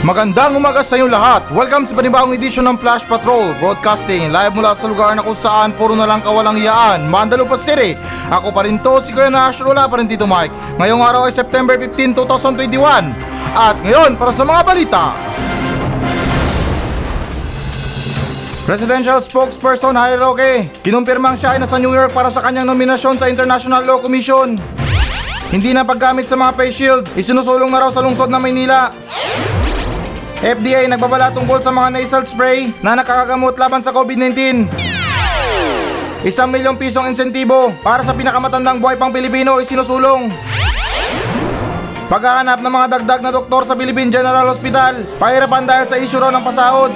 [0.00, 1.44] Magandang umaga sa inyo lahat.
[1.52, 5.76] Welcome sa panibagong edisyon ng Flash Patrol Broadcasting live mula sa lugar na kung saan
[5.76, 8.00] puro na lang kawalang iyaan, Mandalupa City.
[8.32, 10.56] Ako pa rin to, si Kuya Nash, wala pa rin Tito Mike.
[10.80, 13.12] Ngayong araw ay September 15, 2021.
[13.52, 15.12] At ngayon, para sa mga balita.
[18.64, 23.28] Presidential spokesperson Harry Roque, kinumpirmang siya ay nasa New York para sa kanyang nominasyon sa
[23.28, 24.56] International Law Commission.
[25.52, 28.96] Hindi na paggamit sa mga face shield, isinusulong na raw sa lungsod ng Maynila.
[30.40, 34.72] FDA nagbabala tungkol sa mga nasal spray na nakakagamot laban sa COVID-19.
[36.24, 40.32] Isang milyong pisong insentibo para sa pinakamatandang buhay pang Pilipino isinusulong.
[42.08, 46.32] Paghahanap ng mga dagdag na doktor sa Philippine General Hospital, pahirapan dahil sa issue raw
[46.32, 46.92] ng pasahod.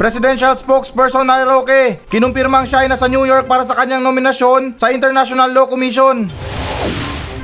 [0.00, 5.52] Presidential spokesperson Roque, kinumpirmang siya ay nasa New York para sa kanyang nominasyon sa International
[5.52, 6.47] Law Commission.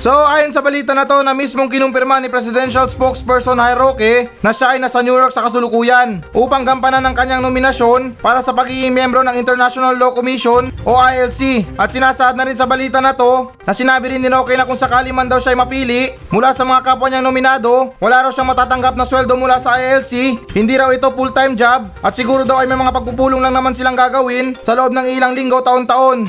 [0.02, 4.74] So ayon sa balita na to na mismong kinumpirma ni Presidential Spokesperson Roque na siya
[4.74, 9.22] ay nasa New York sa kasulukuyan upang gampanan ng kanyang nominasyon para sa pagiging miyembro
[9.22, 11.64] ng International Law Commission o ILC.
[11.78, 14.76] At sinasaad na rin sa balita na to na sinabi rin ni Roque na kung
[14.76, 18.50] sakali man daw siya ay mapili mula sa mga kapwa niyang nominado, wala raw siyang
[18.50, 22.66] matatanggap na sweldo mula sa ILC, hindi raw ito full-time job at siguro daw ay
[22.66, 26.26] may mga pagpupulong lang naman silang gagawin sa loob ng ilang linggo taon-taon.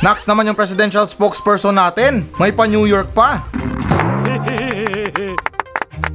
[0.00, 2.24] Next naman yung presidential spokesperson natin.
[2.40, 3.44] May pa New York pa.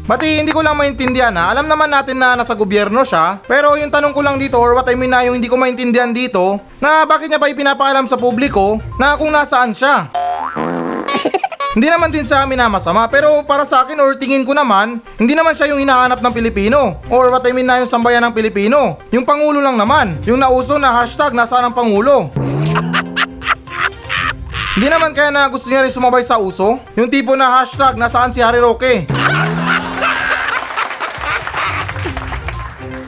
[0.05, 1.53] Bati, hindi ko lang maintindihan ha.
[1.53, 3.37] Alam naman natin na nasa gobyerno siya.
[3.45, 6.09] Pero yung tanong ko lang dito, or what I mean na yung hindi ko maintindihan
[6.09, 10.09] dito, na bakit niya ba ipinapaalam sa publiko na kung nasaan siya?
[11.75, 15.03] Hindi naman din sa amin na masama, pero para sa akin or tingin ko naman,
[15.19, 17.03] hindi naman siya yung hinahanap ng Pilipino.
[17.11, 18.95] Or what I mean na yung sambayan ng Pilipino.
[19.11, 20.15] Yung Pangulo lang naman.
[20.23, 22.31] Yung nauso na hashtag nasaan ang Pangulo.
[24.75, 26.83] Hindi naman kaya na gusto niya rin sumabay sa uso?
[26.99, 29.07] Yung tipo na hashtag nasaan si Harry Roque?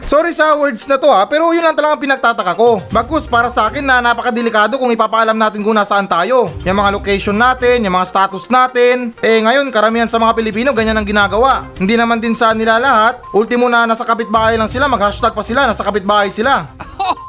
[0.08, 2.80] Sorry sa words na to ha, pero yun lang talagang pinagtataka ko.
[2.96, 6.48] Bagkus para sa akin na napakadelikado kung ipapaalam natin kung nasaan tayo.
[6.64, 9.12] Yung mga location natin, yung mga status natin.
[9.20, 11.68] Eh ngayon, karamihan sa mga Pilipino ganyan ang ginagawa.
[11.76, 13.20] Hindi naman din sa nila lahat.
[13.36, 16.64] Ultimo na nasa kapitbahay lang sila, mag-hashtag pa sila, nasa kapitbahay sila.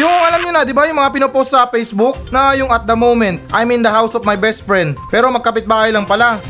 [0.00, 2.96] Yung alam nyo na, di ba yung mga pinopost sa Facebook na yung at the
[2.96, 4.96] moment, I'm in the house of my best friend.
[5.12, 6.40] Pero magkapit-bahay lang pala.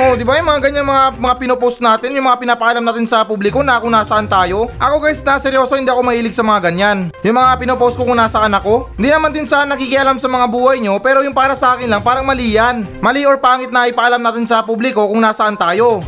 [0.00, 3.20] Oh, di ba yung mga ganyan mga, mga pinopost natin, yung mga pinapaalam natin sa
[3.28, 4.72] publiko na kung nasaan tayo?
[4.80, 7.12] Ako guys, na seryoso, hindi ako mahilig sa mga ganyan.
[7.20, 10.80] Yung mga pinopost ko kung nasaan ako, hindi naman din sa nakikialam sa mga buhay
[10.80, 12.88] nyo, pero yung para sa akin lang, parang mali yan.
[13.04, 16.00] Mali or pangit na ipaalam natin sa publiko kung nasaan tayo.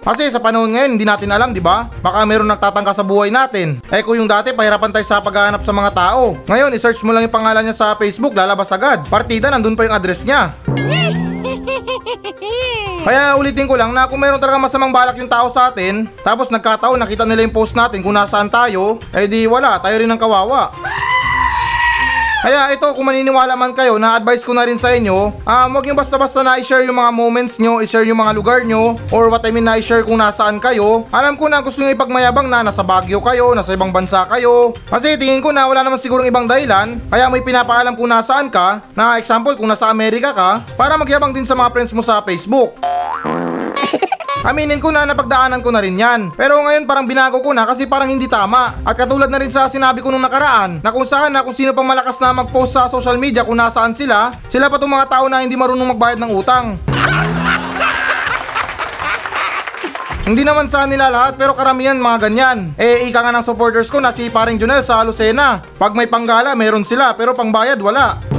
[0.00, 1.92] Kasi sa panahon ngayon, hindi natin alam, di ba?
[2.00, 3.84] Baka meron nagtatangka sa buhay natin.
[3.92, 6.40] Eh kung yung dati, pahirapan tayo sa paghahanap sa mga tao.
[6.48, 9.04] Ngayon, isearch mo lang yung pangalan niya sa Facebook, lalabas agad.
[9.12, 10.56] Partida, nandun pa yung address niya.
[13.00, 16.52] Kaya ulitin ko lang na kung meron talaga masamang balak yung tao sa atin, tapos
[16.52, 20.20] nagkataon nakita nila yung post natin kung nasaan tayo, eh di wala, tayo rin ang
[20.20, 20.68] kawawa.
[22.40, 25.84] Kaya ito, kung maniniwala man kayo, na advice ko na rin sa inyo, um, huwag
[25.84, 29.44] yung basta-basta na i-share yung mga moments nyo, i-share yung mga lugar nyo, or what
[29.44, 31.04] I mean na i-share kung nasaan kayo.
[31.12, 34.72] Alam ko na gusto nyo ipagmayabang na nasa Baguio kayo, nasa ibang bansa kayo.
[34.88, 38.80] Kasi tingin ko na wala naman sigurong ibang dahilan, kaya may pinapaalam kung nasaan ka,
[38.96, 42.72] na example kung nasa Amerika ka, para magyabang din sa mga friends mo sa Facebook.
[44.40, 46.32] Aminin ko na napagdaanan ko na rin yan.
[46.32, 48.72] Pero ngayon parang binago ko na kasi parang hindi tama.
[48.88, 51.76] At katulad na rin sa sinabi ko nung nakaraan, na kung saan na kung sino
[51.76, 55.28] pang malakas na mag-post sa social media kung nasaan sila, sila pa itong mga tao
[55.28, 56.80] na hindi marunong magbayad ng utang.
[60.30, 62.70] Hindi naman sa nila lahat pero karamihan mga ganyan.
[62.78, 65.58] Eh ika nga ng supporters ko na si paring Junel sa Lucena.
[65.74, 68.29] Pag may panggala meron sila pero pangbayad wala.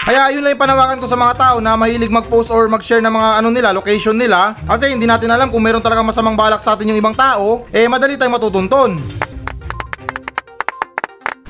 [0.00, 3.12] Kaya yun lang yung panawakan ko sa mga tao na mahilig mag-post or mag-share ng
[3.12, 4.56] mga ano nila, location nila.
[4.64, 7.84] Kasi hindi natin alam kung meron talaga masamang balak sa atin yung ibang tao, eh
[7.84, 8.96] madali tayong matutunton.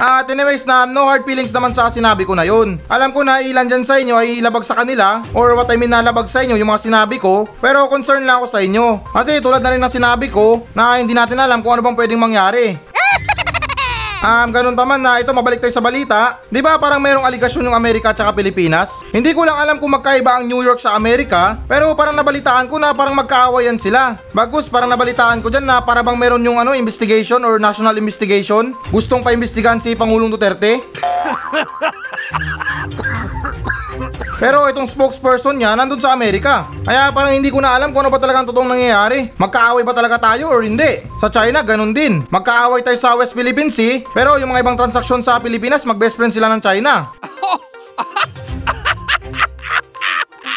[0.01, 2.81] At anyways na no hard feelings naman sa sinabi ko na yun.
[2.89, 5.93] Alam ko na ilan dyan sa inyo ay labag sa kanila or what I mean
[5.93, 9.05] na labag sa inyo yung mga sinabi ko pero concern lang ako sa inyo.
[9.13, 12.17] Kasi tulad na rin ng sinabi ko na hindi natin alam kung ano bang pwedeng
[12.17, 12.81] mangyari.
[14.21, 16.37] Um, ganun pa man na ito mabalik tayo sa balita.
[16.53, 19.01] 'Di ba parang merong aligasyon yung Amerika at Pilipinas?
[19.17, 22.77] Hindi ko lang alam kung magkaiba ang New York sa Amerika, pero parang nabalitaan ko
[22.77, 24.21] na parang magkaawayan sila.
[24.37, 28.77] Bagus, parang nabalitaan ko diyan na para bang meron yung ano investigation or national investigation.
[28.93, 30.85] Gustong paimbestigahan si Pangulong Duterte.
[34.41, 36.65] Pero itong spokesperson niya nandun sa Amerika.
[36.81, 39.37] Kaya parang hindi ko na alam kung ano ba talagang totoong nangyayari.
[39.37, 41.05] Magkaaway ba talaga tayo or hindi?
[41.21, 42.25] Sa China, ganun din.
[42.33, 46.33] Magkaaway tayo sa West Philippine Sea, pero yung mga ibang transaksyon sa Pilipinas, mag-best friend
[46.33, 47.13] sila ng China.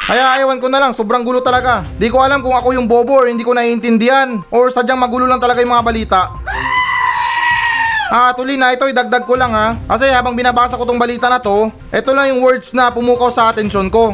[0.03, 1.79] Kaya ewan ko na lang, sobrang gulo talaga.
[1.95, 4.43] Di ko alam kung ako yung bobo or hindi ko naiintindihan.
[4.51, 6.19] Or sadyang magulo lang talaga yung mga balita.
[8.13, 9.73] Ah, tuloy na ito, idagdag ko lang ha.
[9.89, 13.49] Kasi habang binabasa ko tong balita na to, ito lang yung words na pumukaw sa
[13.49, 14.13] atensyon ko.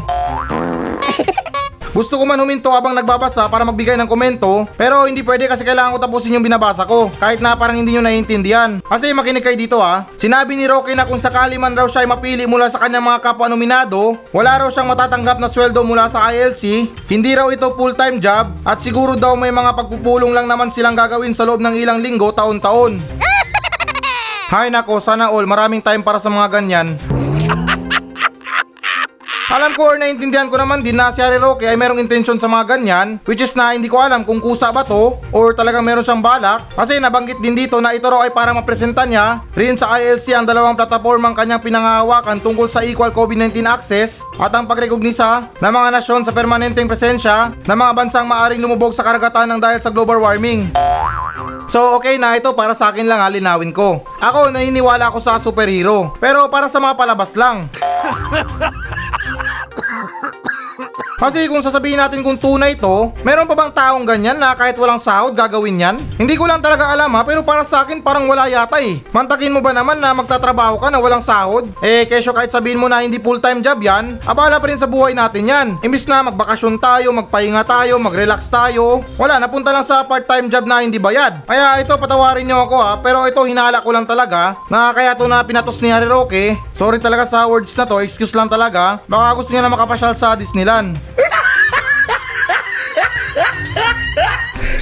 [1.92, 5.92] Gusto ko man huminto habang nagbabasa para magbigay ng komento, pero hindi pwede kasi kailangan
[5.92, 8.80] ko tapusin yung binabasa ko, kahit na parang hindi nyo naiintindihan.
[8.88, 12.14] Kasi makinig kayo dito ha, sinabi ni Rocky na kung sakali man raw siya ay
[12.14, 16.32] mapili mula sa kanyang mga kapwa nominado, wala raw siyang matatanggap na sweldo mula sa
[16.32, 20.96] ILC, hindi raw ito full-time job, at siguro daw may mga pagpupulong lang naman silang
[20.96, 23.20] gagawin sa loob ng ilang linggo taon-taon.
[24.50, 26.98] Hay nako, sana all, maraming time para sa mga ganyan.
[29.50, 32.46] Alam ko or naintindihan ko naman din na si Harry Roque ay merong intensyon sa
[32.46, 36.06] mga ganyan which is na hindi ko alam kung kusa ba to or talagang meron
[36.06, 39.98] siyang balak kasi nabanggit din dito na ito raw ay para mapresenta niya rin sa
[39.98, 45.74] ILC ang dalawang platapormang kanyang pinangahawakan tungkol sa equal COVID-19 access at ang pagrekognisa ng
[45.74, 49.90] mga nasyon sa permanenteng presensya ng mga bansang maaring lumubog sa karagatan ng dahil sa
[49.90, 50.70] global warming.
[51.66, 54.06] So okay na ito para sa akin lang halinawin ko.
[54.22, 57.66] Ako naniniwala ako sa superhero pero para sa mga palabas lang.
[61.20, 64.96] Kasi kung sasabihin natin kung tunay to, meron pa bang taong ganyan na kahit walang
[64.96, 65.96] sahod gagawin yan?
[66.16, 69.04] Hindi ko lang talaga alam ha, pero para sa akin parang wala yata eh.
[69.12, 71.68] Mantakin mo ba naman na magtatrabaho ka na walang sahod?
[71.84, 75.12] Eh, kesyo kahit sabihin mo na hindi full-time job yan, abala pa rin sa buhay
[75.12, 75.68] natin yan.
[75.84, 80.88] Imbis na magbakasyon tayo, magpahinga tayo, mag-relax tayo, wala, napunta lang sa part-time job na
[80.88, 81.44] hindi bayad.
[81.44, 85.28] Kaya ito, patawarin nyo ako ha, pero ito hinala ko lang talaga na kaya to
[85.28, 86.56] na pinatos ni Harry Roque.
[86.72, 89.04] Sorry talaga sa words na to, excuse lang talaga.
[89.04, 90.96] Baka gusto niya na makapasyal sa Disneyland.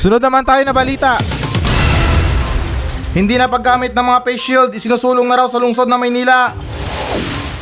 [0.08, 1.20] Sunod naman tayo na balita.
[3.12, 6.56] Hindi na paggamit ng mga face shield, isinusulong na raw sa lungsod ng Maynila.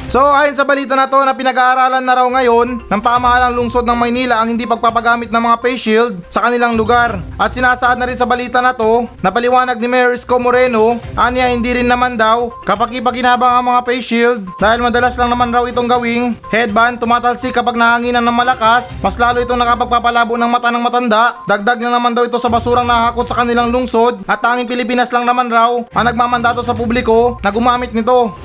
[0.05, 3.97] So ayon sa balita na to na pinag-aaralan na raw ngayon ng pamahalang lungsod ng
[3.97, 7.17] Maynila ang hindi pagpapagamit ng mga face shield sa kanilang lugar.
[7.41, 11.49] At sinasaad na rin sa balita na to na paliwanag ni Mayor Isko Moreno, anya
[11.49, 15.65] hindi rin naman daw kapag ipaginabang ang mga face shield dahil madalas lang naman raw
[15.65, 20.85] itong gawing headband tumatalsik kapag nahanginan ng malakas, mas lalo itong nakapagpapalabo ng mata ng
[20.85, 25.09] matanda, dagdag lang naman daw ito sa basurang nakakot sa kanilang lungsod at tanging Pilipinas
[25.09, 28.37] lang naman raw ang nagmamandato sa publiko na gumamit nito.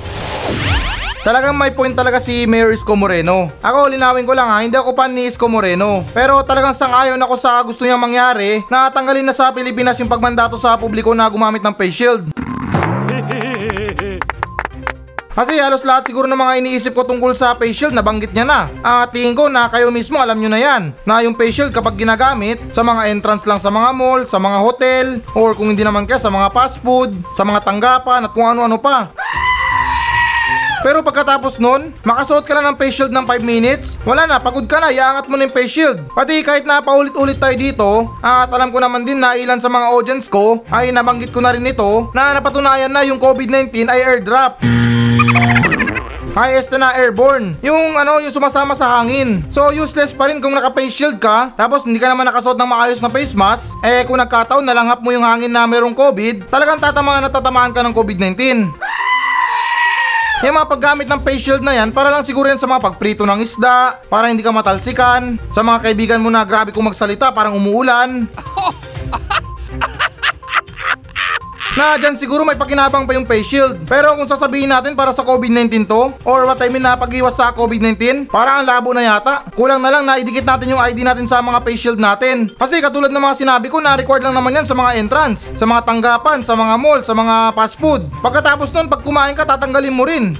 [1.21, 3.53] Talagang may point talaga si Mayor Isko Moreno.
[3.61, 6.01] Ako, linawin ko lang ha, hindi ako fan ni Isko Moreno.
[6.17, 10.57] Pero talagang sang-ayon ako sa gusto niyang mangyari na tanggalin na sa Pilipinas yung pagmandato
[10.57, 12.25] sa publiko na gumamit ng face shield.
[15.37, 18.73] Kasi halos lahat siguro ng mga iniisip ko tungkol sa face shield nabanggit niya na.
[18.81, 20.89] At tingin ko na kayo mismo alam nyo na yan.
[21.05, 24.57] Na yung face shield kapag ginagamit sa mga entrance lang sa mga mall, sa mga
[24.57, 28.49] hotel, or kung hindi naman kaya sa mga fast food, sa mga tanggapan at kung
[28.49, 29.13] ano-ano pa.
[30.81, 34.65] Pero pagkatapos nun, makasuot ka na ng face shield ng 5 minutes, wala na, pagod
[34.65, 36.01] ka na, iangat mo na yung face shield.
[36.09, 37.89] Pati kahit na paulit-ulit tayo dito,
[38.25, 41.53] at alam ko naman din na ilan sa mga audience ko ay nabanggit ko na
[41.53, 44.57] rin ito na napatunayan na yung COVID-19 ay airdrop.
[46.31, 47.59] Highest na airborne.
[47.59, 49.43] Yung ano, yung sumasama sa hangin.
[49.51, 53.03] So useless pa rin kung naka-face shield ka, tapos hindi ka naman nakasuot ng maayos
[53.03, 57.27] na face mask, eh kung nagkataon nalanghap mo yung hangin na merong COVID, talagang tatamaan
[57.27, 58.71] at tatamaan ka ng COVID-19.
[60.41, 63.29] Yung mga paggamit ng face shield na yan, para lang siguro yan sa mga pagprito
[63.29, 67.61] ng isda, para hindi ka matalsikan, sa mga kaibigan mo na grabe kung magsalita, parang
[67.61, 68.25] umuulan.
[71.81, 73.73] na dyan siguro may pakinabang pa yung face shield.
[73.89, 77.49] Pero kung sasabihin natin para sa COVID-19 to, or what I mean na pag-iwas sa
[77.49, 79.41] COVID-19, parang ang labo na yata.
[79.57, 82.53] Kulang na lang na idikit natin yung ID natin sa mga face shield natin.
[82.53, 85.81] Kasi katulad ng mga sinabi ko, na-record lang naman yan sa mga entrance, sa mga
[85.81, 88.05] tanggapan, sa mga mall, sa mga fast food.
[88.21, 90.37] Pagkatapos nun, pag kumain ka, tatanggalin mo rin.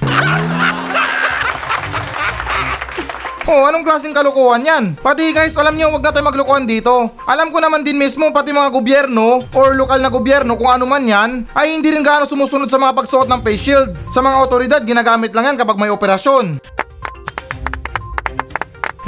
[3.49, 4.83] Oh, anong klaseng kalokohan yan?
[5.01, 7.09] Pati guys, alam nyo, wag na tayo maglokohan dito.
[7.25, 11.01] Alam ko naman din mismo, pati mga gobyerno or lokal na gobyerno, kung ano man
[11.01, 13.89] yan, ay hindi rin gaano sumusunod sa mga pagsuot ng face shield.
[14.13, 16.61] Sa mga otoridad, ginagamit lang yan kapag may operasyon.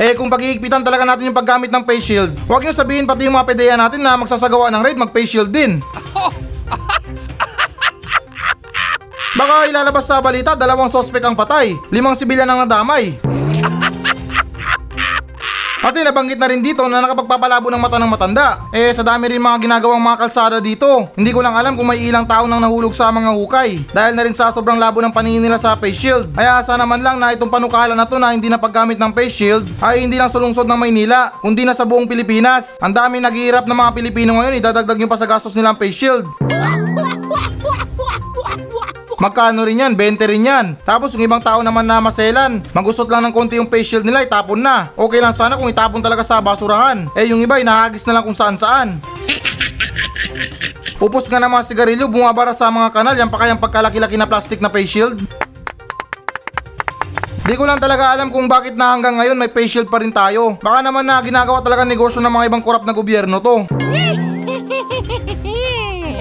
[0.01, 3.37] Eh kung pag-iigpitan talaga natin yung paggamit ng face shield, huwag nyo sabihin pati yung
[3.37, 5.77] mga pedeya natin na magsasagawa ng raid mag-face shield din.
[9.37, 13.13] Baka ilalabas sa balita, dalawang sospek ang patay, limang sibilyan ang nadamay.
[15.83, 18.71] Kasi nabanggit na rin dito na nakapagpapalabo ng mata ng matanda.
[18.71, 21.11] Eh sa dami rin mga ginagawang mga kalsada dito.
[21.11, 23.83] Hindi ko lang alam kung may ilang tao nang nahulog sa mga hukay.
[23.91, 26.31] Dahil na rin sa sobrang labo ng paningin nila sa face shield.
[26.31, 29.35] Kaya sana man lang na itong panukala na to na hindi na paggamit ng face
[29.35, 32.79] shield ay hindi lang sa lungsod ng Maynila, kundi na sa buong Pilipinas.
[32.79, 36.23] Ang dami naghihirap ng mga Pilipino ngayon, idadagdag yung pa sa gastos nilang face shield.
[39.23, 39.95] Magkano rin yan?
[39.95, 40.65] 20 rin yan.
[40.83, 44.19] Tapos yung ibang tao naman na maselan, magusot lang ng konti yung face shield nila,
[44.27, 44.91] itapon na.
[44.99, 47.07] Okay lang sana kung itapon talaga sa basurahan.
[47.15, 48.99] Eh yung iba, inahagis na lang kung saan saan.
[51.07, 54.59] Upos nga ng mga sigarilyo, bumabara sa mga kanal, yan pa kayang pagkalaki-laki na plastic
[54.59, 55.15] na face shield.
[57.47, 60.11] Di ko lang talaga alam kung bakit na hanggang ngayon may face shield pa rin
[60.11, 60.59] tayo.
[60.59, 63.63] Baka naman na ginagawa talaga negosyo ng mga ibang korap na gobyerno to.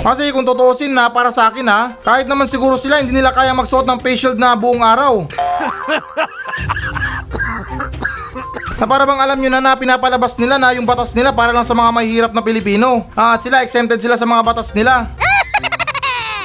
[0.03, 3.55] Kasi kung tutuusin na para sa akin ha, kahit naman siguro sila hindi nila kaya
[3.55, 5.31] magsuot ng face shield na buong araw.
[8.83, 11.63] na para bang alam nyo na na pinapalabas nila na yung batas nila para lang
[11.63, 13.07] sa mga mahihirap na Pilipino.
[13.15, 15.07] Ah, at sila exempted sila sa mga batas nila.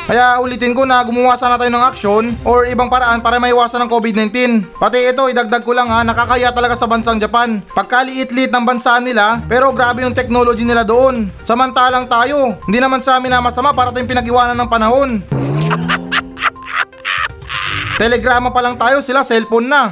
[0.07, 3.91] Kaya ulitin ko na gumawa sana tayo ng aksyon or ibang paraan para maiwasan ng
[3.91, 4.63] COVID-19.
[4.79, 7.59] Pati ito, idagdag ko lang ha, nakakaya talaga sa bansang Japan.
[7.75, 11.27] Pagkaliit-liit ng bansa nila, pero grabe yung technology nila doon.
[11.43, 15.19] Samantalang tayo, hindi naman sa amin na masama para tayong pinag-iwanan ng panahon.
[17.99, 19.91] Telegrama pa lang tayo, sila cellphone na.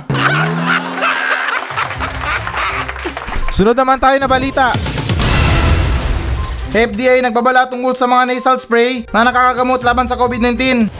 [3.51, 4.94] Sunod naman tayo na balita.
[6.75, 10.91] FDA nagbabala tungkol sa mga nasal spray na nakakagamot laban sa COVID-19.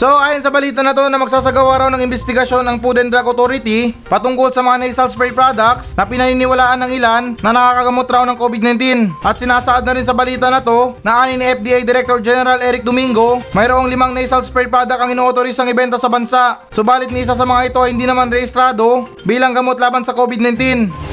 [0.00, 3.28] So ayon sa balita na to na magsasagawa raw ng investigasyon ng Food and Drug
[3.28, 8.40] Authority patungkol sa mga nasal spray products na pinaniniwalaan ng ilan na nakakagamot raw ng
[8.40, 9.12] COVID-19.
[9.20, 12.80] At sinasaad na rin sa balita na to na ani ni FDA Director General Eric
[12.80, 16.64] Domingo, mayroong limang nasal spray product ang inuotorisang ibenta sa bansa.
[16.72, 21.11] Subalit ni isa sa mga ito ay hindi naman rehistrado bilang gamot laban sa COVID-19.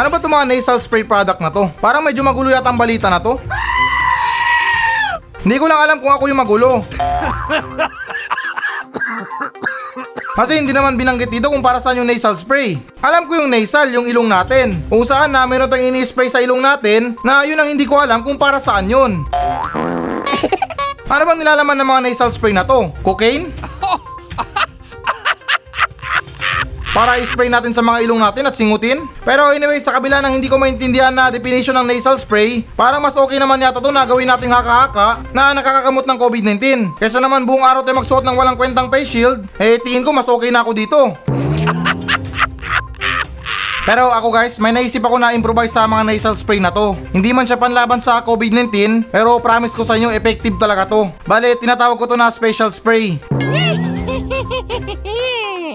[0.00, 1.68] Ano ba itong mga nasal spray product na to?
[1.76, 3.36] Parang medyo magulo yata ang balita na to.
[5.44, 6.80] Hindi ko lang alam kung ako yung magulo.
[10.40, 12.80] Kasi hindi naman binanggit dito kung para saan yung nasal spray.
[13.04, 14.72] Alam ko yung nasal, yung ilong natin.
[14.88, 18.24] Kung saan na meron tayong ini-spray sa ilong natin na yun ang hindi ko alam
[18.24, 19.28] kung para saan yun.
[21.12, 22.88] Ano bang nilalaman ng mga nasal spray na to?
[23.04, 23.52] Cocaine?
[26.90, 29.06] Para i-spray natin sa mga ilong natin at singutin.
[29.22, 33.14] Pero anyway, sa kabila ng hindi ko maintindihan na definition ng nasal spray, parang mas
[33.14, 36.62] okay naman yata to na gawin nating haka-haka na nakakakamot ng COVID-19.
[36.98, 40.26] Kesa naman buong araw tayo magsuot ng walang kwentang face shield, eh tingin ko mas
[40.26, 41.00] okay na ako dito.
[43.90, 46.94] Pero ako guys, may naisip ako na improvise sa mga nasal spray na to.
[47.10, 51.10] Hindi man siya panlaban sa COVID-19, pero promise ko sa inyo effective talaga to.
[51.26, 53.18] Bale, tinatawag ko to na special spray.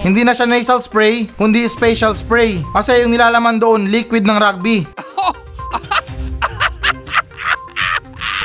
[0.05, 2.61] Hindi na siya nasal spray, kundi special spray.
[2.77, 4.85] Kasi yung nilalaman doon, liquid ng rugby.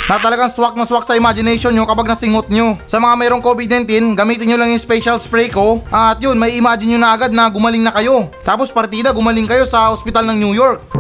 [0.09, 2.81] na talagang swak na swak sa imagination nyo kapag nasingot nyo.
[2.88, 6.97] Sa mga mayroong COVID-19, gamitin nyo lang yung special spray ko at yun, may imagine
[6.97, 8.33] nyo na agad na gumaling na kayo.
[8.40, 10.81] Tapos partida, gumaling kayo sa ospital ng New York.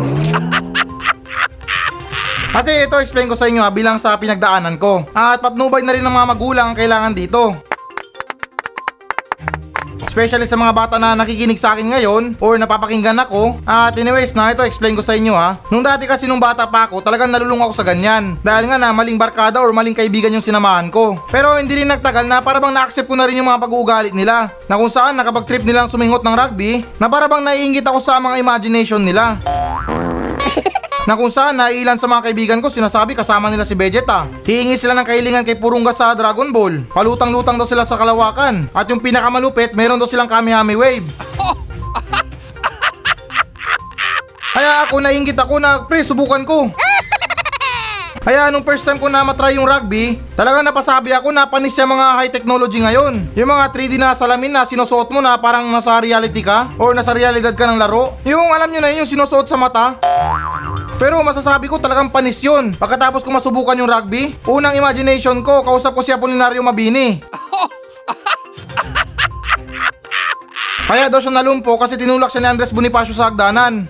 [2.54, 5.08] Kasi ito explain ko sa inyo ha, bilang sa pinagdaanan ko.
[5.16, 7.69] At patnubay na rin ng mga magulang ang kailangan dito.
[10.10, 13.62] Especially sa mga bata na nakikinig sa akin ngayon or napapakinggan ako.
[13.62, 15.62] At anyways na ito explain ko sa inyo ha.
[15.70, 18.34] Nung dati kasi nung bata pa ako talagang nalulung ako sa ganyan.
[18.42, 21.14] Dahil nga na maling barkada or maling kaibigan yung sinamahan ko.
[21.30, 24.50] Pero hindi rin nagtagal na para bang na-accept ko na rin yung mga pag-uugalit nila.
[24.66, 28.42] Na kung saan nakapag-trip nilang sumingot ng rugby na para bang naiingit ako sa mga
[28.42, 29.38] imagination nila.
[31.08, 34.28] na kung saan naiilan sa mga kaibigan ko sinasabi kasama nila si Vegeta.
[34.44, 36.84] Hihingi sila ng kahilingan kay Purunga sa Dragon Ball.
[36.92, 38.68] Palutang-lutang daw sila sa kalawakan.
[38.76, 41.06] At yung pinakamalupit, meron daw silang Kamehame Wave.
[44.50, 46.68] Kaya ako nainggit ako na, pre, subukan ko.
[48.20, 51.96] Kaya nung first time ko na matry yung rugby, talagang napasabi ako na panis yung
[51.96, 53.16] mga high technology ngayon.
[53.32, 57.16] Yung mga 3D na salamin na sinusuot mo na parang nasa reality ka or nasa
[57.16, 58.20] realidad ka ng laro.
[58.28, 59.96] Yung alam nyo na yun, yung sinusuot sa mata.
[61.00, 62.76] Pero masasabi ko talagang panis yun.
[62.76, 67.24] Pagkatapos ko masubukan yung rugby, unang imagination ko, kausap ko si Apolinario Mabini.
[70.92, 73.88] Kaya daw siya nalumpo kasi tinulak siya ni Andres Bonifacio sa hagdanan.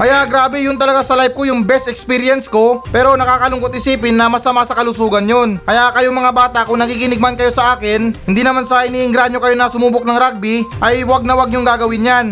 [0.00, 4.32] Kaya grabe yun talaga sa life ko yung best experience ko pero nakakalungkot isipin na
[4.32, 5.60] masama sa kalusugan yun.
[5.60, 9.52] Kaya kayo mga bata kung nakikinig man kayo sa akin, hindi naman sa iniingranyo kayo
[9.60, 12.26] na sumubok ng rugby, ay wag na wag yung gagawin yan.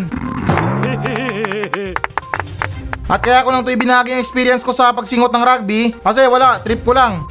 [3.13, 6.57] At kaya ko lang ito ibinahagi ang experience ko sa pagsingot ng rugby kasi wala,
[6.65, 7.29] trip ko lang.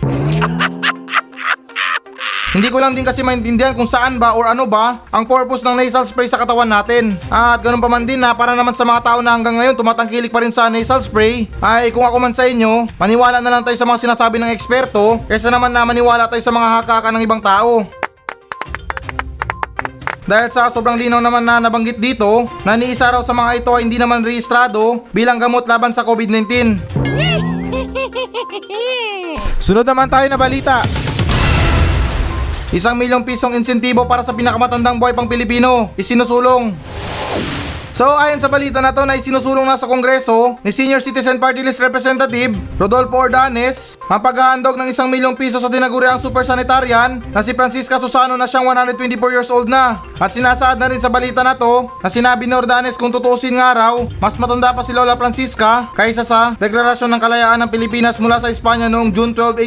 [2.58, 5.78] Hindi ko lang din kasi maintindihan kung saan ba or ano ba ang purpose ng
[5.78, 7.14] nasal spray sa katawan natin.
[7.30, 10.26] At ganun pa man din na para naman sa mga tao na hanggang ngayon tumatangkilik
[10.26, 13.78] pa rin sa nasal spray, ay kung ako man sa inyo, maniwala na lang tayo
[13.78, 17.38] sa mga sinasabi ng eksperto kaysa naman na maniwala tayo sa mga hakaka ng ibang
[17.38, 17.86] tao.
[20.26, 23.70] Dahil sa sobrang linaw naman na nabanggit dito, na ni isa raw sa mga ito
[23.70, 26.82] ay hindi naman rehistrado bilang gamot laban sa COVID-19.
[29.62, 31.07] Sunod naman tayo na balita.
[32.68, 36.76] Isang milyong pisong insentibo para sa pinakamatandang buhay pang Pilipino, isinusulong.
[37.98, 41.66] So ayon sa balita na to na isinusulong na sa Kongreso ni Senior Citizen Party
[41.66, 47.42] List Representative Rodolfo Ordanes ang paghahandog ng isang milyong piso sa tinaguriang super sanitarian na
[47.42, 49.98] si Francisca Susano na siyang 124 years old na.
[50.22, 53.74] At sinasaad na rin sa balita na to na sinabi ni Ordanes kung tutuusin nga
[53.74, 58.38] raw, mas matanda pa si Lola Francisca kaysa sa Deklarasyon ng Kalayaan ng Pilipinas mula
[58.38, 59.58] sa Espanya noong June 12,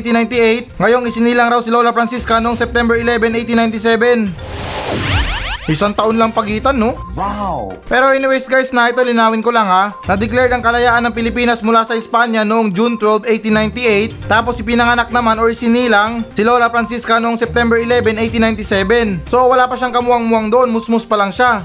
[0.79, 0.79] 1898.
[0.79, 3.27] Ngayong isinilang raw si Lola Francisca noong September 11,
[3.59, 5.40] 1897.
[5.71, 6.99] Isang taon lang pagitan, no?
[7.15, 7.71] Wow!
[7.87, 9.95] Pero anyways guys na ito linawin ko lang ha?
[10.03, 15.39] Na-declared ang kalayaan ng Pilipinas mula sa Espanya noong June 12, 1898 Tapos ipinanganak naman
[15.39, 20.75] or sinilang si Lola Francisca noong September 11, 1897 So wala pa siyang kamuwang-muwang doon,
[20.75, 21.63] musmus pa lang siya.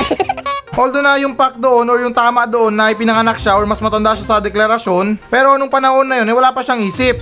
[0.80, 4.16] Although na yung fact doon or yung tama doon na ipinanganak siya or mas matanda
[4.16, 7.20] siya sa deklarasyon Pero nung panahon na yun eh, wala pa siyang isip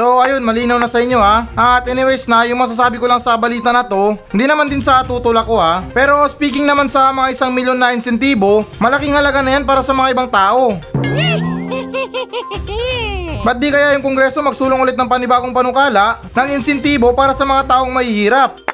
[0.00, 1.44] So ayun, malinaw na sa inyo ha.
[1.52, 5.04] At anyways na, yung masasabi ko lang sa balita na to, hindi naman din sa
[5.04, 5.84] tutulak ko ha.
[5.92, 9.92] Pero speaking naman sa mga isang milyon na insentibo, malaking halaga na yan para sa
[9.92, 10.80] mga ibang tao.
[13.44, 17.68] Ba't di kaya yung kongreso magsulong ulit ng panibagong panukala ng insentibo para sa mga
[17.68, 18.69] taong mahihirap?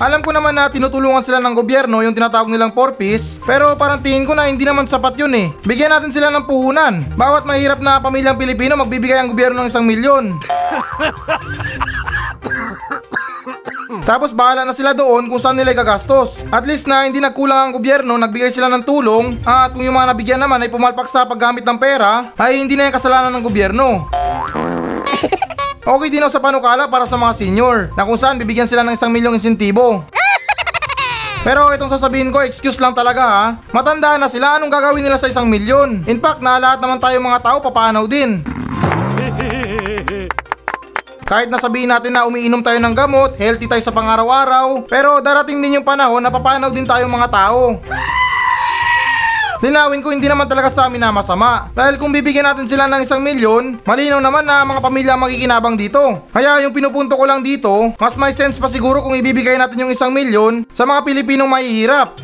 [0.00, 4.24] Alam ko naman na tinutulungan sila ng gobyerno yung tinatawag nilang 4-piece pero parang tingin
[4.24, 5.52] ko na hindi naman sapat yun eh.
[5.60, 7.04] Bigyan natin sila ng puhunan.
[7.20, 10.40] Bawat mahirap na pamilyang Pilipino magbibigay ang gobyerno ng isang milyon.
[14.08, 16.48] Tapos bahala na sila doon kung saan nila gagastos.
[16.48, 20.16] At least na hindi nagkulang ang gobyerno, nagbigay sila ng tulong at kung yung mga
[20.16, 24.08] nabigyan naman ay pumalpak sa paggamit ng pera, ay hindi na yung kasalanan ng gobyerno.
[25.80, 28.92] Okay din ako sa panukala para sa mga senior na kung saan bibigyan sila ng
[28.92, 30.04] isang milyong insentibo.
[31.46, 33.46] Pero itong sasabihin ko, excuse lang talaga ha.
[33.72, 36.04] Matanda na sila, anong gagawin nila sa isang milyon?
[36.04, 38.44] In fact, na lahat naman tayo mga tao papanaw din.
[41.30, 45.80] Kahit nasabihin natin na umiinom tayo ng gamot, healthy tayo sa pangaraw-araw, pero darating din
[45.80, 47.80] yung panahon na papanaw din tayo mga tao.
[49.60, 51.68] Linawin ko hindi naman talaga sa amin na masama.
[51.76, 55.76] Dahil kung bibigyan natin sila ng isang milyon, malinaw naman na mga pamilya ang makikinabang
[55.76, 56.24] dito.
[56.32, 59.92] Kaya yung pinupunto ko lang dito, mas may sense pa siguro kung ibibigay natin yung
[59.92, 62.16] isang milyon sa mga Pilipinong mahihirap.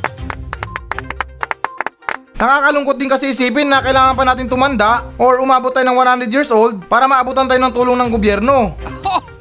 [2.41, 6.49] Nakakalungkot din kasi isipin na kailangan pa natin tumanda or umabot tayo ng 100 years
[6.49, 8.57] old para maabutan tayo ng tulong ng gobyerno.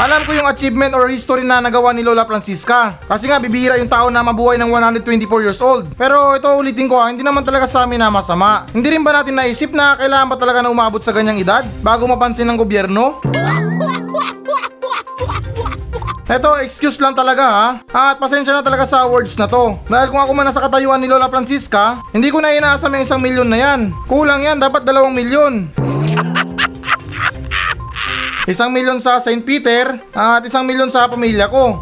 [0.00, 2.96] Alam ko yung achievement or history na nagawa ni Lola Francisca.
[3.04, 5.92] Kasi nga bibihira yung tao na mabuhay ng 124 years old.
[5.92, 8.64] Pero ito ulitin ko ha, hindi naman talaga sa amin na masama.
[8.72, 12.08] Hindi rin ba natin naisip na kailangan pa talaga na umabot sa ganyang edad bago
[12.08, 13.20] mapansin ng gobyerno?
[16.32, 17.68] Eto, excuse lang talaga ha.
[17.92, 19.76] At pasensya na talaga sa words na to.
[19.84, 23.20] Dahil kung ako man nasa katayuan ni Lola Francisca, hindi ko na inaasam yung isang
[23.20, 23.92] milyon na yan.
[24.08, 25.68] Kulang yan, dapat dalawang milyon.
[28.50, 29.46] Isang milyon sa St.
[29.46, 31.78] Peter at isang milyon sa pamilya ko.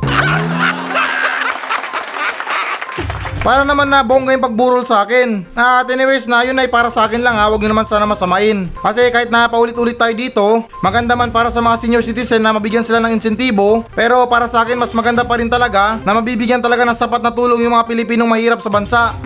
[3.41, 5.49] Para naman na bongga yung pagburol sa akin.
[5.57, 8.69] At anyways na yun ay para sa akin lang ha, huwag nyo naman sana masamain.
[8.85, 10.45] Kasi kahit na paulit-ulit tayo dito,
[10.85, 14.61] maganda man para sa mga senior citizen na mabigyan sila ng insentibo, pero para sa
[14.61, 17.89] akin mas maganda pa rin talaga na mabibigyan talaga ng sapat na tulong yung mga
[17.89, 19.17] Pilipinong mahirap sa bansa.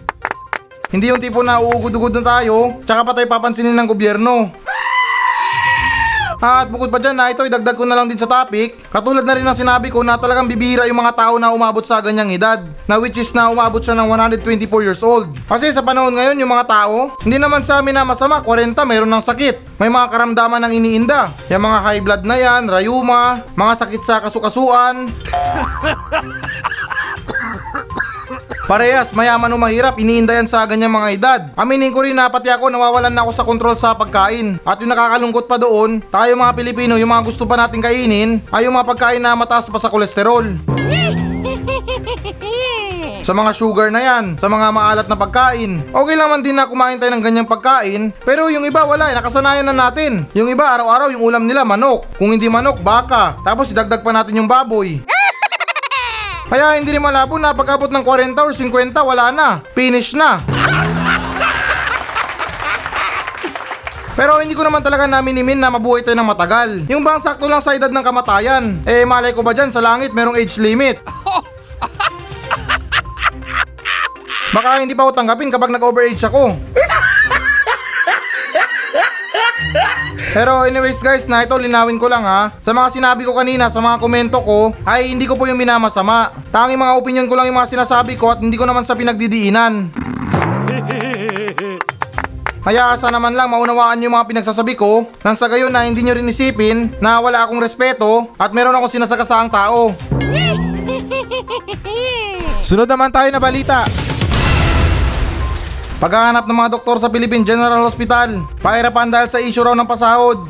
[0.92, 4.67] Hindi yung tipo na uugod-ugod na tayo, tsaka pa tayo papansinin ng gobyerno.
[6.38, 8.78] At bukod pa dyan na ito, idagdag ko na lang din sa topic.
[8.94, 11.98] Katulad na rin ng sinabi ko na talagang bibihira yung mga tao na umabot sa
[11.98, 12.62] ganyang edad.
[12.86, 15.34] Na which is na umabot siya ng 124 years old.
[15.50, 19.10] Kasi sa panahon ngayon yung mga tao, hindi naman sa amin na masama, 40 mayroon
[19.10, 19.82] ng sakit.
[19.82, 21.34] May mga karamdaman ng iniinda.
[21.50, 25.10] Yung mga high blood na yan, rayuma, mga sakit sa kasukasuan.
[28.68, 31.42] Parehas, mayaman o mahirap, iniinda yan sa ganyang mga edad.
[31.56, 34.60] Aminin ko rin na pati ako nawawalan na ako sa kontrol sa pagkain.
[34.68, 38.68] At yung nakakalungkot pa doon, tayo mga Pilipino, yung mga gusto pa natin kainin, ay
[38.68, 40.52] yung mga pagkain na mataas pa sa kolesterol.
[43.28, 45.84] Sa mga sugar na yan, sa mga maalat na pagkain.
[45.92, 49.20] Okay lang man din na kumain tayo ng ganyang pagkain, pero yung iba wala, eh,
[49.20, 50.24] nakasanayan na natin.
[50.32, 52.08] Yung iba araw-araw yung ulam nila manok.
[52.16, 53.36] Kung hindi manok, baka.
[53.44, 55.04] Tapos idagdag pa natin yung baboy.
[56.48, 59.60] Kaya hindi ni malabo na pagkabot ng 40 or 50 wala na.
[59.76, 60.40] Finish na.
[64.18, 66.90] Pero hindi ko naman talaga naminimin na mabuhay tayo ng matagal.
[66.90, 68.82] Yung bang sakto lang sa edad ng kamatayan.
[68.88, 70.98] Eh malay ko ba dyan sa langit merong age limit?
[74.56, 76.58] Baka hindi pa ako tanggapin kapag nag-overage ako.
[80.38, 82.54] Pero anyways guys, na ito linawin ko lang ha.
[82.62, 86.30] Sa mga sinabi ko kanina, sa mga komento ko, ay hindi ko po yung minamasama.
[86.54, 89.74] Tanging mga opinion ko lang yung mga sinasabi ko at hindi ko naman sa pinagdidiinan.
[92.70, 96.14] Kaya asa naman lang maunawaan yung mga pinagsasabi ko nang sa gayon na hindi nyo
[96.14, 99.90] rin isipin na wala akong respeto at meron akong sinasagasaang tao.
[102.70, 104.07] Sunod naman tayo na balita.
[105.98, 110.46] Paghahanap ng mga doktor sa Philippine General Hospital, pahirapan dahil sa issue raw ng pasahod.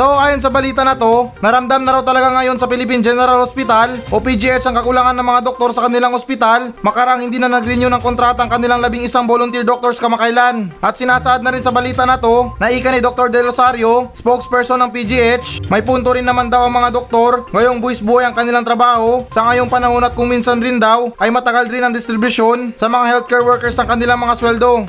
[0.00, 4.00] So ayon sa balita na to, naramdam na raw talaga ngayon sa Philippine General Hospital
[4.08, 8.00] o PGH ang kakulangan ng mga doktor sa kanilang ospital makarang hindi na nag-renew ng
[8.00, 10.72] kontrata ang kanilang labing isang volunteer doctors kamakailan.
[10.80, 13.28] At sinasaad na rin sa balita na to na ika ni Dr.
[13.28, 18.00] De Rosario, spokesperson ng PGH, may punto rin naman daw ang mga doktor ngayong buwis
[18.00, 21.84] buhay ang kanilang trabaho sa ngayong panahon at kung minsan rin daw ay matagal rin
[21.84, 24.88] ang distribusyon sa mga healthcare workers ng kanilang mga sweldo.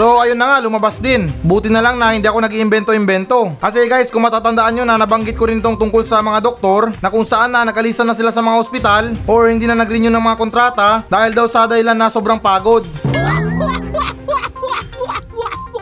[0.00, 1.28] So ayun na nga, lumabas din.
[1.44, 3.52] Buti na lang na hindi ako nag-iimbento-imbento.
[3.60, 7.12] Kasi guys, kung matatandaan nyo na nabanggit ko rin itong tungkol sa mga doktor na
[7.12, 10.40] kung saan na nakalisan na sila sa mga ospital or hindi na nag-renew ng mga
[10.40, 12.80] kontrata dahil daw sa dahilan na sobrang pagod.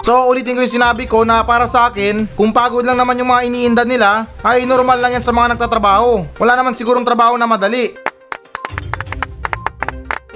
[0.03, 3.31] So ulitin ko yung sinabi ko na para sa akin, kung pagod lang naman yung
[3.31, 6.27] mga iniinda nila, ay normal lang yan sa mga nagtatrabaho.
[6.43, 8.08] Wala naman sigurong trabaho na madali.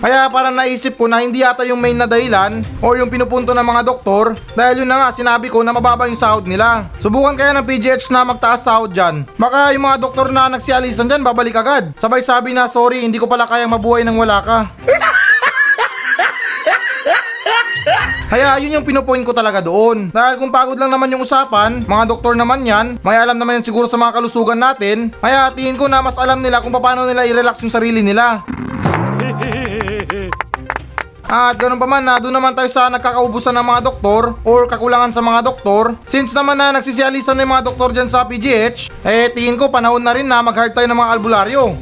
[0.02, 3.62] Kaya parang naisip ko na hindi yata yung main na dahilan o yung pinupunto ng
[3.62, 6.90] mga doktor dahil yun na nga sinabi ko na mababa yung sahod nila.
[6.98, 9.22] Subukan kaya ng PGH na magtaas sahod dyan.
[9.38, 11.94] Baka yung mga doktor na nagsialisan dyan babalik agad.
[11.94, 14.58] Sabay sabi na sorry hindi ko pala kayang mabuhay nang wala ka.
[18.26, 20.10] Kaya yun yung pinupoint ko talaga doon.
[20.10, 23.70] Dahil kung pagod lang naman yung usapan, mga doktor naman yan, may alam naman yan
[23.70, 27.28] siguro sa mga kalusugan natin, kaya tingin ko na mas alam nila kung paano nila
[27.28, 28.40] i-relax yung sarili nila.
[31.32, 35.16] At ganun pa man na doon naman tayo sa nagkakaubusan ng mga doktor or kakulangan
[35.16, 35.96] sa mga doktor.
[36.04, 40.12] Since naman na nagsisialisan ng mga doktor dyan sa PGH, eh tingin ko panahon na
[40.12, 41.72] rin na mag-hard tayo ng mga albularyo.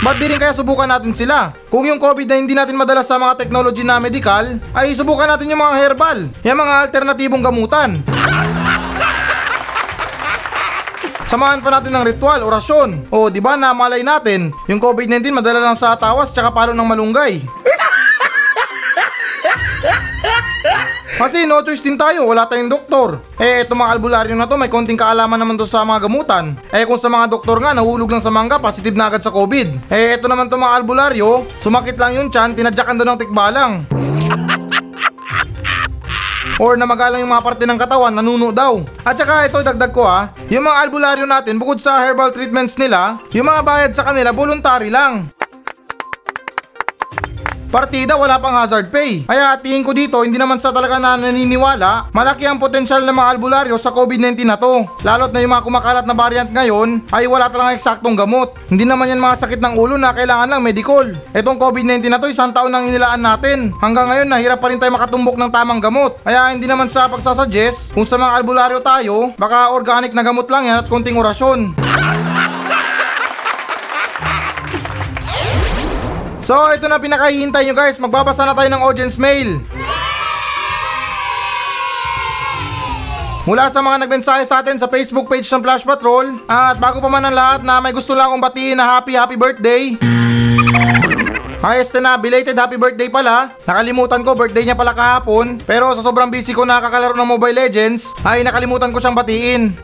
[0.00, 1.52] Ba't di rin kaya subukan natin sila?
[1.68, 5.52] Kung yung COVID na hindi natin madala sa mga technology na medical, ay subukan natin
[5.52, 8.00] yung mga herbal, yung mga alternatibong gamutan.
[11.30, 13.06] Samahan pa natin ng ritual, orasyon.
[13.14, 16.82] O, di ba na malay natin, yung COVID-19 madala lang sa tawas tsaka palo ng
[16.82, 17.38] malunggay.
[21.14, 23.22] Kasi no choice din tayo, wala tayong doktor.
[23.38, 26.58] Eh, itong mga albularyo na to, may konting kaalaman naman to sa mga gamutan.
[26.74, 29.86] Eh, kung sa mga doktor nga, nahulog lang sa mangga, positive na agad sa COVID.
[29.86, 33.99] Eh, ito naman itong mga albularyo, sumakit lang yung tiyan, tinadyakan doon ng tikbalang.
[36.60, 38.84] Or namagalang yung mga parte ng katawan, nanuno daw.
[39.00, 43.16] At saka ito dagdag ko ha, yung mga albularyo natin bukod sa herbal treatments nila,
[43.32, 45.32] yung mga bayad sa kanila voluntary lang.
[47.70, 49.22] Partida wala pang hazard pay.
[49.22, 53.30] Kaya tingin ko dito hindi naman sa talaga na naniniwala, malaki ang potensyal ng mga
[53.38, 54.90] albularyo sa COVID-19 na to.
[55.06, 58.58] Lalo't na yung mga kumakalat na variant ngayon ay wala talagang eksaktong gamot.
[58.66, 61.14] Hindi naman yan mga sakit ng ulo na kailangan lang medical.
[61.30, 63.70] Etong COVID-19 na to isang taon nang inilaan natin.
[63.78, 66.18] Hanggang ngayon nahirap pa rin tayo makatumbok ng tamang gamot.
[66.26, 70.66] Kaya hindi naman sa pagsasuggest kung sa mga albularyo tayo, baka organic na gamot lang
[70.66, 71.78] yan at konting orasyon.
[76.50, 78.02] So, ito na pinakahihintay nyo guys.
[78.02, 79.62] Magbabasa na tayo ng audience mail.
[83.46, 87.06] Mula sa mga nagmensahe sa atin sa Facebook page ng Flash Patrol At bago pa
[87.06, 89.94] man ang lahat na may gusto lang akong batiin na happy happy birthday.
[91.62, 93.54] Ay este na, belated happy birthday pala.
[93.62, 95.54] Nakalimutan ko, birthday niya pala kahapon.
[95.62, 99.78] Pero sa sobrang busy ko nakakalaro ng Mobile Legends Ay nakalimutan ko siyang batiin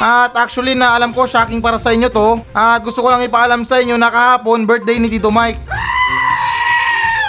[0.00, 3.68] at actually na alam ko shocking para sa inyo to At gusto ko lang ipaalam
[3.68, 5.60] sa inyo na kahapon birthday ni Tito Mike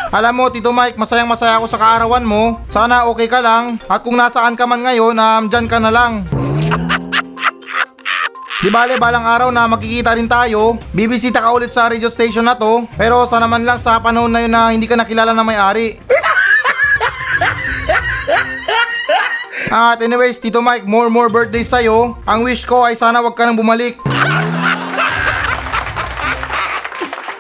[0.08, 4.08] Alam mo Tito Mike masayang masaya ako sa kaarawan mo Sana okay ka lang At
[4.08, 6.24] kung nasaan ka man ngayon um, dyan ka na lang
[8.62, 10.78] Di bale, balang araw na makikita rin tayo.
[10.94, 12.86] Bibisita ka ulit sa radio station na to.
[12.94, 15.98] Pero sana man lang sa panahon na yun na hindi ka nakilala na may-ari.
[19.72, 22.20] At anyways, Tito Mike, more more birthdays sa'yo.
[22.28, 23.96] Ang wish ko ay sana wag ka nang bumalik.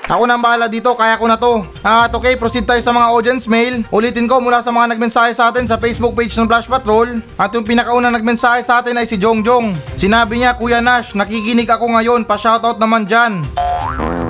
[0.07, 1.67] Ako na ang bahala dito, kaya ko na to.
[1.83, 3.83] At okay, proceed tayo sa mga audience mail.
[3.91, 7.19] Ulitin ko mula sa mga nagmensahe sa atin sa Facebook page ng Flash Patrol.
[7.35, 9.75] At yung pinakauna nagmensahe sa atin ay si Jong Jong.
[9.99, 13.39] Sinabi niya, Kuya Nash, nakikinig ako ngayon, pa-shoutout naman dyan.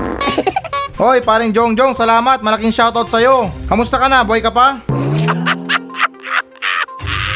[1.02, 2.46] Hoy, paring Jong Jong, salamat.
[2.46, 3.50] Malaking shoutout sa'yo.
[3.66, 4.22] Kamusta ka na?
[4.22, 4.91] Boy ka pa?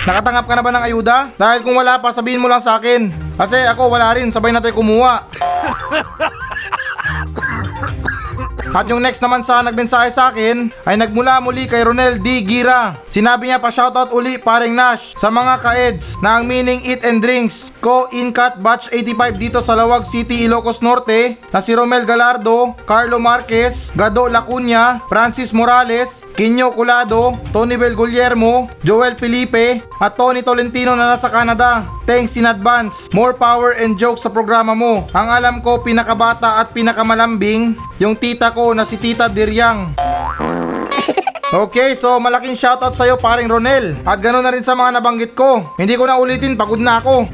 [0.06, 1.18] Nakatanggap ka na ba ng ayuda?
[1.34, 3.10] Dahil kung wala pa, sabihin mo lang sa akin.
[3.42, 5.26] Kasi ako wala rin, sabay na tayo kumuha.
[8.76, 12.44] At yung next naman sa nagmensahe sa akin ay nagmula muli kay Ronel D.
[12.44, 13.00] Gira.
[13.08, 17.24] Sinabi niya pa shoutout uli paring Nash sa mga ka-eds na ang meaning eat and
[17.24, 22.76] drinks ko Incat Batch 85 dito sa Lawag City, Ilocos Norte na si Romel Galardo,
[22.84, 30.44] Carlo Marquez, Gado Lacunya, Francis Morales, Quinyo Culado, Tony Bel Guillermo, Joel Felipe at Tony
[30.44, 31.88] Tolentino na nasa Canada.
[32.04, 33.08] Thanks in advance.
[33.16, 35.08] More power and jokes sa programa mo.
[35.16, 39.94] Ang alam ko pinakabata at pinakamalambing yung tita ko na si Tita Diryang.
[41.56, 43.94] Okay, so malaking shoutout sa'yo paring Ronel.
[44.02, 45.76] At ganoon na rin sa mga nabanggit ko.
[45.78, 47.30] Hindi ko na ulitin, pagod na ako.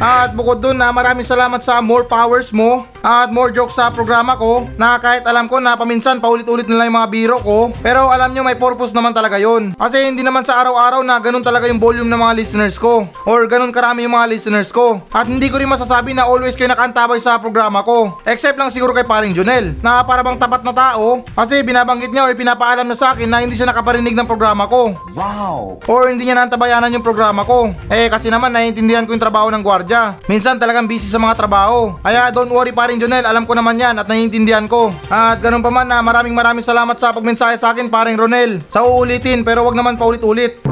[0.00, 4.32] At bukod dun na maraming salamat sa more powers mo at more jokes sa programa
[4.34, 8.08] ko na kahit alam ko na paminsan paulit-ulit na lang yung mga biro ko pero
[8.08, 11.68] alam nyo may purpose naman talaga yon kasi hindi naman sa araw-araw na ganun talaga
[11.68, 15.52] yung volume ng mga listeners ko or ganun karami yung mga listeners ko at hindi
[15.52, 19.36] ko rin masasabi na always kayo nakantabay sa programa ko except lang siguro kay paring
[19.36, 23.28] Junel na para bang tapat na tao kasi binabanggit niya or pinapaalam na sa akin
[23.28, 25.76] na hindi siya nakaparinig ng programa ko Wow!
[25.84, 27.74] or hindi niya nantabayanan yung programa ko.
[27.90, 30.16] Eh kasi naman naiintindihan ko yung trabaho ng gwardya.
[30.24, 31.98] Minsan talagang busy sa mga trabaho.
[32.00, 34.94] Kaya don't worry pa rin Jonel, alam ko naman yan at naiintindihan ko.
[35.10, 38.62] At ganun pa man na maraming maraming salamat sa pagmensahe sa akin paring Ronel.
[38.70, 40.62] Sa uulitin pero wag naman paulit-ulit.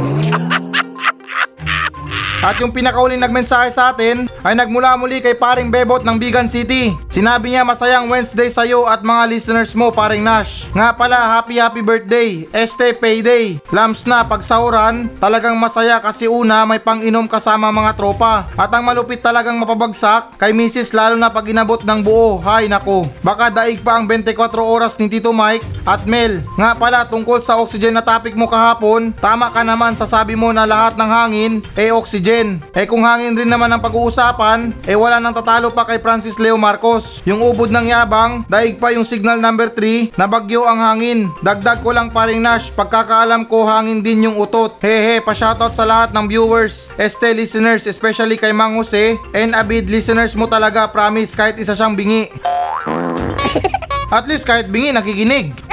[2.42, 6.90] At yung pinakauling nagmensahe sa atin ay nagmula muli kay paring Bebot ng Bigan City.
[7.06, 10.66] Sinabi niya masayang Wednesday sa iyo at mga listeners mo paring Nash.
[10.74, 13.62] Nga pala happy happy birthday, este payday.
[13.70, 18.50] Lamps na pagsauran, talagang masaya kasi una may pang-inom kasama mga tropa.
[18.58, 20.98] At ang malupit talagang mapabagsak kay Mrs.
[20.98, 22.42] lalo na pag inabot ng buo.
[22.42, 26.42] Hay nako, baka daig pa ang 24 oras ni Tito Mike at Mel.
[26.58, 30.66] Nga pala tungkol sa oxygen na topic mo kahapon, tama ka naman sasabi mo na
[30.66, 32.31] lahat ng hangin ay oxygen.
[32.72, 36.56] Eh kung hangin rin naman ang pag-uusapan, eh wala nang tatalo pa kay Francis Leo
[36.56, 37.20] Marcos.
[37.28, 41.28] Yung ubod ng yabang, daig pa yung signal number 3 na bagyo ang hangin.
[41.44, 44.80] Dagdag ko lang paring Nash, pagkakaalam ko hangin din yung utot.
[44.80, 50.32] Hehe, pa-shoutout sa lahat ng viewers, este listeners, especially kay Mang Jose, and avid listeners
[50.32, 52.32] mo talaga, promise kahit isa siyang bingi.
[54.16, 55.71] At least kahit bingi, nakikinig.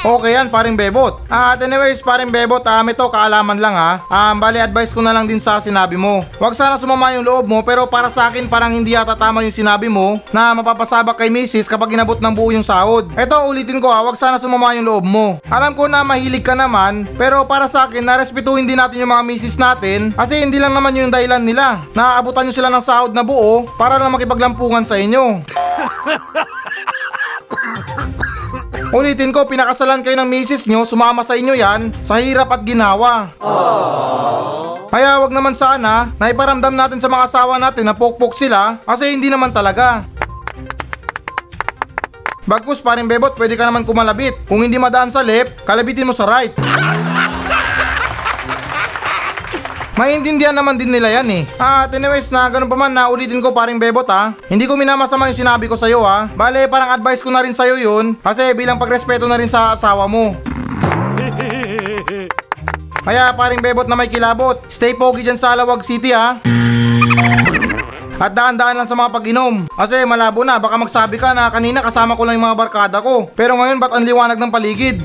[0.00, 1.20] Okay yan, paring bebot.
[1.28, 4.00] Ah, at anyways, paring bebot, ah, ito kaalaman lang ha.
[4.08, 6.24] Ah, bali advice ko na lang din sa sinabi mo.
[6.40, 9.52] Huwag sana sumama yung loob mo, pero para sa akin parang hindi yata tama yung
[9.52, 13.12] sinabi mo na mapapasabak kay misis kapag inabot ng buo yung sahod.
[13.12, 15.36] Eto, ulitin ko ha, huwag sana sumama yung loob mo.
[15.52, 19.24] Alam ko na mahilig ka naman, pero para sa akin, narespetuhin din natin yung mga
[19.28, 21.84] misis natin kasi hindi lang naman yung dahilan nila.
[21.92, 25.44] Naaabutan nyo sila ng sahod na buo para lang makipaglampungan sa inyo.
[28.90, 33.30] Ulitin ko, pinakasalan kayo ng misis nyo, sumama sa inyo yan, sa hirap at ginawa.
[34.90, 39.14] Kaya wag naman sana na iparamdam natin sa mga asawa natin na pokpok sila kasi
[39.14, 40.02] hindi naman talaga.
[42.50, 44.34] Bagkus paring bebot, pwede ka naman kumalabit.
[44.50, 46.50] Kung hindi madaan sa left, kalabitin mo sa right.
[50.00, 51.44] Maintindihan naman din nila yan eh.
[51.60, 54.32] At anyways na ganun pa man na ulitin ko paring bebot ha.
[54.48, 56.24] Hindi ko minamasama yung sinabi ko sa'yo ha.
[56.32, 60.08] Bale parang advice ko na rin sa'yo yun kasi bilang pagrespeto na rin sa asawa
[60.08, 60.32] mo.
[63.04, 66.40] Kaya paring bebot na may kilabot, stay pogi dyan sa Alawag City ha.
[68.16, 69.68] At daan-daan lang sa mga pag-inom.
[69.68, 73.28] Kasi malabo na, baka magsabi ka na kanina kasama ko lang yung mga barkada ko.
[73.36, 75.00] Pero ngayon ba't ang liwanag ng paligid?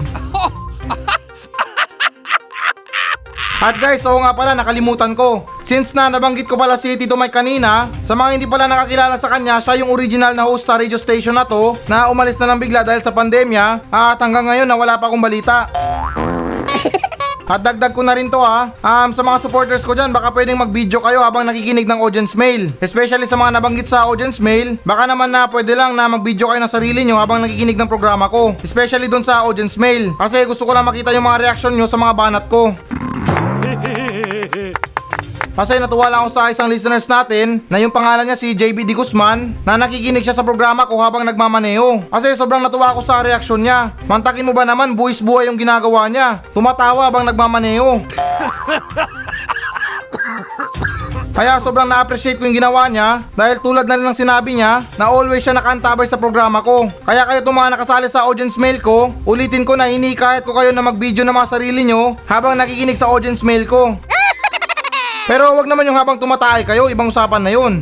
[3.56, 5.48] At guys, oo nga pala, nakalimutan ko.
[5.64, 9.32] Since na nabanggit ko pala si Tito Mike kanina, sa mga hindi pala nakakilala sa
[9.32, 12.60] kanya, siya yung original na host sa radio station na to, na umalis na ng
[12.60, 15.72] bigla dahil sa pandemya, at hanggang ngayon na wala pa akong balita.
[17.46, 20.58] At dagdag ko na rin to ha, um, sa mga supporters ko dyan, baka pwedeng
[20.58, 22.74] mag-video kayo habang nakikinig ng audience mail.
[22.82, 26.58] Especially sa mga nabanggit sa audience mail, baka naman na pwede lang na mag-video kayo
[26.58, 28.58] ng sarili nyo habang nakikinig ng programa ko.
[28.66, 32.02] Especially doon sa audience mail, kasi gusto ko lang makita yung mga reaction nyo sa
[32.02, 32.74] mga banat ko.
[35.56, 38.92] Kasi natuwa lang ako sa isang listeners natin na yung pangalan niya si JB Di
[38.92, 42.04] Guzman na nakikinig siya sa programa ko habang nagmamaneho.
[42.12, 43.96] Kasi sobrang natuwa ako sa reaksyon niya.
[44.04, 46.44] Mantakin mo ba naman buwis buhay yung ginagawa niya?
[46.52, 48.04] Tumatawa habang nagmamaneho.
[51.36, 55.12] Kaya sobrang na-appreciate ko yung ginawa niya dahil tulad na rin ng sinabi niya na
[55.12, 56.88] always siya nakaantabay sa programa ko.
[57.04, 60.72] Kaya kayo itong mga nakasali sa audience mail ko, ulitin ko na hinikayat ko kayo
[60.72, 64.00] na mag-video ng mga sarili nyo habang nakikinig sa audience mail ko.
[65.26, 67.82] Pero wag naman yung habang tumatay kayo, ibang usapan na yun.